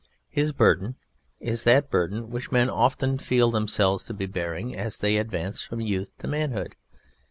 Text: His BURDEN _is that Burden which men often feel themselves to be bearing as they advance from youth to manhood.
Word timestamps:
His 0.31 0.51
BURDEN 0.51 0.95
_is 1.43 1.63
that 1.65 1.91
Burden 1.91 2.31
which 2.31 2.51
men 2.51 2.71
often 2.71 3.19
feel 3.19 3.51
themselves 3.51 4.03
to 4.05 4.15
be 4.15 4.25
bearing 4.25 4.75
as 4.75 4.97
they 4.97 5.17
advance 5.17 5.61
from 5.61 5.79
youth 5.79 6.09
to 6.17 6.27
manhood. 6.27 6.75